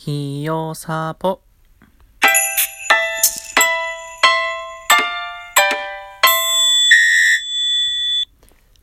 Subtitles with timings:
[0.00, 1.40] ひよさぽ。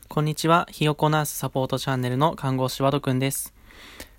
[0.09, 0.67] こんにちは。
[0.69, 3.53] ひよこナースサポートチャンネルの看護師和土くんです。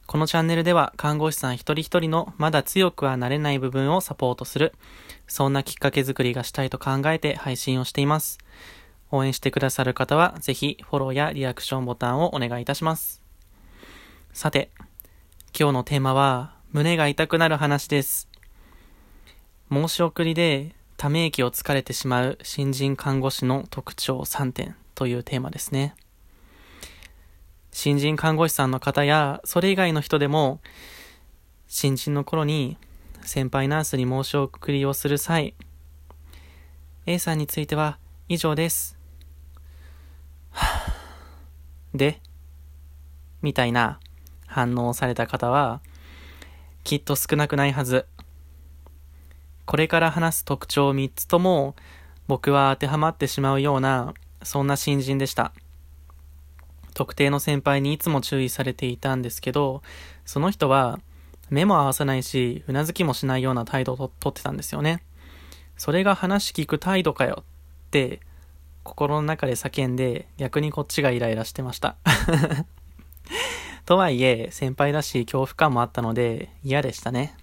[0.06, 4.72] このチャンネルでは看護師さん一人一人のまだ強くはなれない部分をサポートする、
[5.28, 8.38] そんなきっかけ作りがしたいと考えて配信をしています。
[9.10, 13.20] 応援してくださる方はぜひフォローやリアクションボタンをお願いいたします。
[14.32, 14.70] さて、
[15.58, 18.28] 今日のテーマは胸が痛くなる話です。
[19.70, 25.94] 申し送りでため息をつかれてしまう新人看護師の特徴3点というテーマですね。
[27.70, 30.60] 新人看護師さんの方やそれ以外の人でも
[31.68, 32.78] 新人の頃に
[33.22, 35.54] 先輩ナースに申し送りをする際
[37.04, 38.96] A さんについては以上です。
[41.94, 42.20] で
[43.42, 44.00] みたいな
[44.46, 45.80] 反応をされた方は
[46.86, 48.06] きっと少なくないはず。
[49.64, 51.74] これから話す特徴3つとも
[52.28, 55.52] 僕は当てはまってしまうようなそんな新人でした。
[56.94, 59.82] 特定の先輩にいつも注意されていたんですけど、
[60.24, 61.00] その人は
[61.50, 65.02] 目も合わさないし、うなずきもしないような態度をととってたんですよね。
[65.76, 68.20] それが話聞く態度かよって
[68.84, 71.96] 心の中で叫んで逆にこっちがイライラしてました。
[73.86, 77.36] とはいえ、先輩だし恐怖感もあったので嫌でしたね。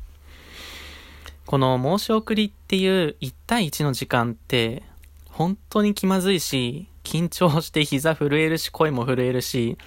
[1.46, 4.84] この申し送りっていう1対1の時間って
[5.30, 9.78] 本当に気まずいし、緊張して膝震えるし声も震えるし、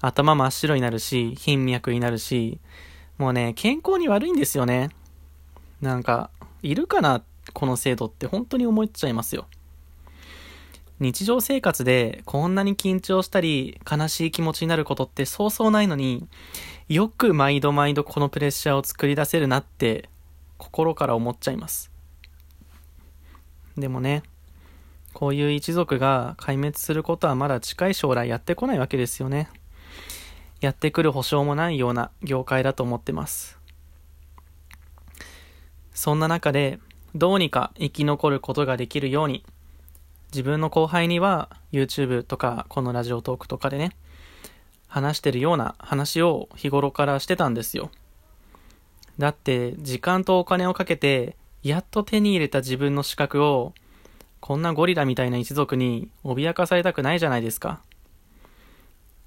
[0.00, 2.60] 頭真っ白になるし、頻脈になるし、
[3.18, 4.90] もうね、健康に悪いんですよね。
[5.80, 6.30] なんか、
[6.62, 9.46] いるかなこの制度って本当に思っちゃいますよ。
[11.00, 16.28] 日常生活でこんなに緊張したり悲しい気持ちになることってそうそうないのに
[16.88, 20.08] よく毎度毎度このプレッシャーを作り出せるなって
[20.58, 21.90] 心から思っちゃいます。
[23.76, 24.22] でもね
[25.12, 29.48] こういう一族が壊滅することはまだ近い将来やってこないわけですよね。
[30.60, 33.58] やってくる保証もないような業界だと思ってます。
[35.92, 36.78] そんな中で
[37.14, 39.44] どうにか生き残ることができるように
[40.32, 43.92] 自分の後輩には YouTube とかこのラジオトークとかでね
[44.88, 47.90] 話してるような話を日頃からしてたんですよ。
[49.18, 53.74] だって時間とお金をかけてやっと手に入れた自分の資格を
[54.40, 57.80] こんなゴリラみたいな一族に脅かされたくないじゃないですか。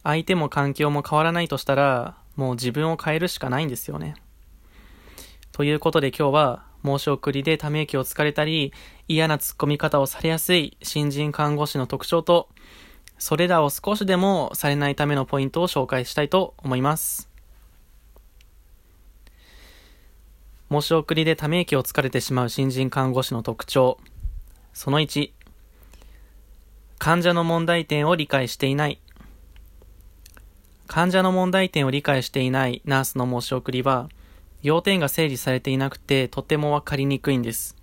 [0.04, 4.16] 相手も環境も変わらないとしたらもう自分を変えるしかないんですよね。
[5.52, 8.74] ということで今日は申し送りでため息をつかれたり、
[9.08, 12.50] 嫌な突っ込み方をされやすい新人看護師の特徴と、
[13.18, 17.30] それらを少しでもされないためのポイントを紹介したいと思います。
[20.70, 24.00] 申し送りでため息をつかれてしまう新人看護師の特徴。
[24.74, 25.32] その1、
[26.98, 29.00] 患者の問題点を理解していない。
[30.88, 34.10] 患者の問題点を理解していないナースの申し送りは、
[34.66, 37.76] 要点が整理されていなくてとてもわかりにくいんです。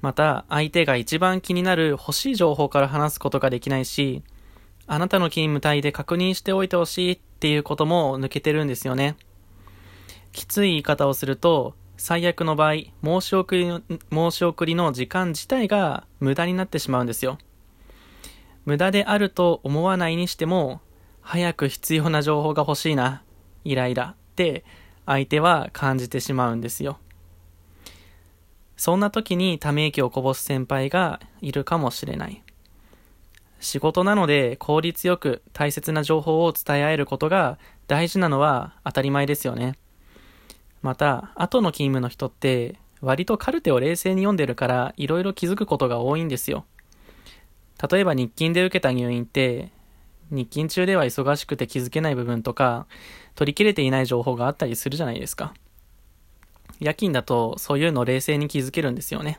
[0.00, 4.22] また、相手が一番気になる欲しい情報から話すことができないし、
[4.86, 9.16] あなたの勤務帯で確認しておいてほしいっていうことも抜けてるんですよね。
[10.30, 17.38] きつい言い方をすると、最悪の場合、申し送りの、申し送りの時間自体が無駄になってしまうんですよ。
[18.66, 20.80] 無駄であると思わないにしても、
[21.22, 23.24] 早く必要な情報が欲しいな、
[23.64, 24.64] イライラって、
[25.06, 26.98] 相手は感じてしまうんですよ。
[28.76, 32.42] そんな時にため息をこぼす先輩がいるかもしれない。
[33.58, 39.78] 仕事なので効率よく大切な情報を伝え合えることが大事なのは当たり前ですよね。
[40.82, 46.64] また、後の勤務の人って割とカルテを冷静に読んでるから色々気づくことが多いんですよ。
[47.90, 49.70] 例えば日勤で受けた入院って
[50.30, 52.86] 日勤中では忙しくて気づけない部分とか、
[53.34, 55.54] 取り切れていない情報があったりするじゃないですか。
[56.80, 59.38] 夜勤だとそういうの冷静に気づけるんですよね。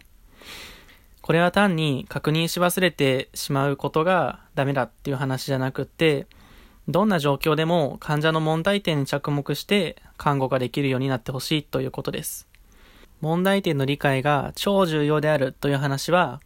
[1.21, 6.25] これは単に確認し忘れてしまうことがダメだっていう話じゃなくって、
[6.87, 12.47] どんな状況でも患者の問題点に着目して看護ができるようになってほしいということです。
[13.19, 16.39] 問題点の理解が超重要であるという話は、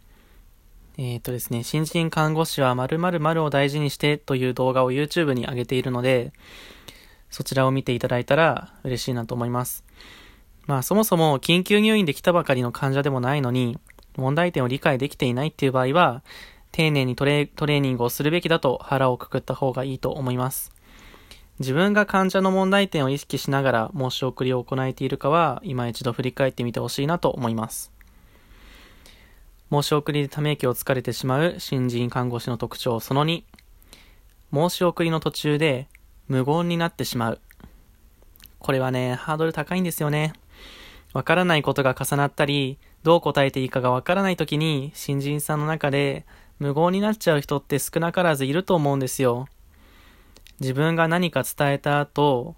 [0.98, 6.32] えっ、ー、とですね、新人看護師は〇〇〇を大事にしてという動画を YouTube に上げているので、
[7.30, 9.84] そちらを見ていただいたら嬉しいなと思います。
[10.66, 13.78] まあそもそも緊急入院で来たばかりの患者でもないのに、
[14.16, 16.22] 問題点を理解できていないっていう場合は、
[16.72, 20.72] 丁寧にトレトレーニングをするべきだと腹をくくった方がいいと思います。
[21.58, 27.91] 自分が患者の問題点を意識しながら申し送りを行えているかは今一度振り返ってみてほしいなと思います。
[29.72, 33.42] 申し送りでため息をつかれてしまう新人看護師の特徴その2、
[34.52, 35.88] 申し送りの途中で
[36.28, 37.40] 無言になってしまう。
[38.58, 40.34] これはね、ハードル高いんですよね。
[41.14, 46.26] わからないことが重なったり、どう答えていいかがわからない時に、新人さんの中で
[46.58, 49.48] 無言になっちゃう人って少なからずいると思うんですよ。
[50.60, 52.56] 自分が何か伝えた後、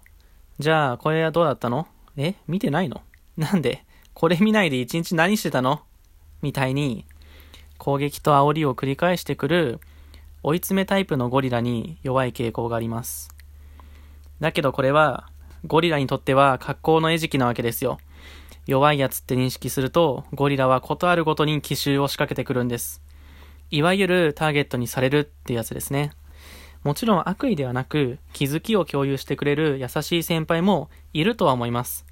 [0.59, 1.87] じゃあこれはどうだったの？
[2.17, 2.35] え？
[2.45, 3.01] 見てないの？
[3.37, 3.85] なんで？
[4.13, 5.81] これ見ないで一日何してたの？
[6.45, 7.05] みたいに、
[7.79, 9.79] 攻撃と煽りを繰り返してくる
[10.43, 13.33] 追い詰めタイプのゴリラに弱い傾向があります。
[14.39, 15.27] だけどこれは、
[15.65, 17.97] ゴリラにとっては格好の餌食なわけですよ。
[18.67, 23.01] 弱いやつって認識すると、ゴリラはことあるごとに奇襲を仕掛けてくるんです。
[23.71, 26.11] いわゆるターゲットにされるってやつですね。
[26.83, 32.05] もちろん悪意ではなく、気づきを共有してくれる優しい先輩もいるとは思います。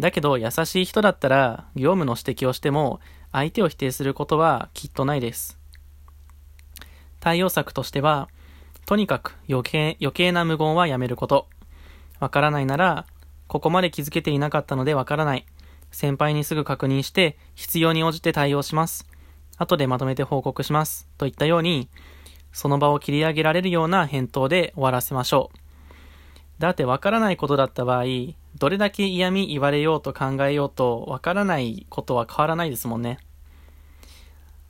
[0.00, 3.00] だけど優しい人だったら、業務の指摘をしても、
[3.32, 5.58] 相手を否定することはきっとないです。
[7.20, 8.28] 対応策としては、
[8.86, 11.48] とにかく余計余計な無言はやめること。
[12.20, 13.06] わからないなら、
[13.46, 15.46] ここまで気づけていなかったのでわからない。
[15.90, 19.06] 先輩にすぐ確認して、必要に応じて対応します。
[19.56, 21.08] 後でまとめて報告します。
[21.18, 21.88] といったように、
[22.52, 25.58] その場を切り上げられるような返答で終わらせましょう。
[26.58, 28.04] だってわからないことだった場合、
[28.56, 33.18] どれだけ嫌味言われようと考えようと、わからないことは変わらないですもんね。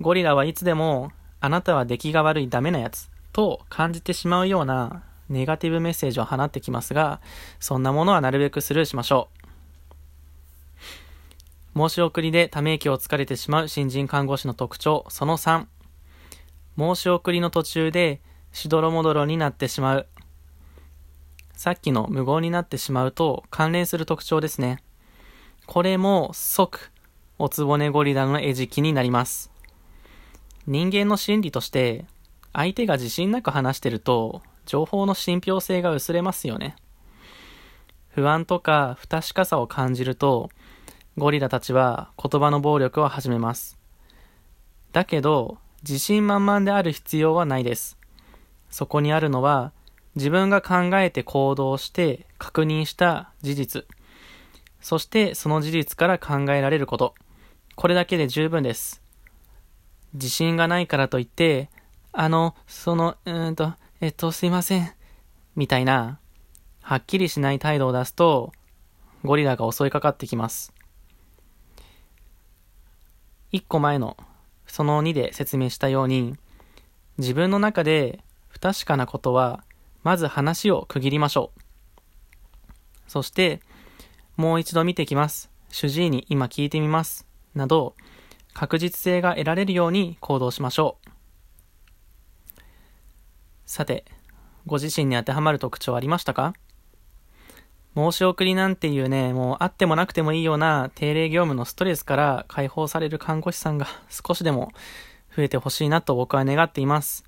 [0.01, 7.21] ゴリラはいつでもあなたは出来が悪いダメなやつと感じてしまうようなネガティブメッセージを放ってきますが、
[7.61, 9.29] そんなものはなるべくスルーしましょ
[11.75, 11.89] う。
[11.89, 15.67] 申し送りでため息をつかれてしまう新人看護師の特徴、その3。
[16.79, 18.21] 申し送りの途中で
[18.53, 20.07] しどろもどろになってしまう。
[21.55, 24.83] さっきの無言になってしまうと関連する特徴ですね。
[25.67, 26.91] これも即、
[27.39, 29.51] おつぼねゴリラの餌食になります。
[30.67, 32.05] 人間の心理として、
[32.53, 36.77] 相手が自信なく話してると、情報の信憑性が薄れますよね。
[38.11, 40.51] 不安とか不確かさを感じると、
[41.17, 43.79] ゴリラたちは言葉の暴力を始めます。
[44.93, 47.99] だけど、自信満々である必要はないです。
[48.71, 49.73] そこにあるのは、
[50.17, 53.85] 自分が考えて行動して確認した事実。
[54.81, 57.15] そしてその事実から考えられること。
[57.75, 59.03] これだけで十分です。
[60.15, 61.71] 自信がないからといって、
[62.13, 64.93] あの、その、うんと、えっと、すいません。
[65.57, 66.21] みたいな、
[66.83, 68.53] はっきりしない態度を出すと、
[69.25, 70.73] ゴリラが襲いかかってきます。
[73.51, 74.17] 一個前の、
[74.67, 76.37] その2で説明したように、
[77.19, 79.65] 自分の中で不確かなことは、
[80.05, 81.61] まず話を区切りましょう。
[83.09, 83.61] そして、
[84.37, 85.51] もう一度見てきます。
[85.71, 87.27] 主治医に今聞いてみます。
[87.55, 87.97] など、
[88.53, 92.61] 確実性が得られるように行動しましょう。
[93.67, 94.05] さて、
[94.67, 96.55] ご自身に当てはまる特徴ありましたか？
[97.97, 104.73] 申し送りなんていうね、もうあってもなくてもいいような定例業務のストレスから解放される看護師さんが少しでも
[105.37, 107.25] 増えてほしいなと僕は願っています。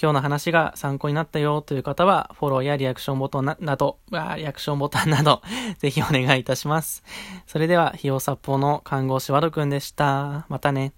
[0.00, 5.42] 今日の話が参考になったよという方は、フォローやリアクションボタンななど、リアクションボタンなど、
[5.78, 7.02] ぜひお願いいたします。
[7.46, 10.46] それでは、費用札幌の看護師ワドくんでした。
[10.48, 10.92] またね。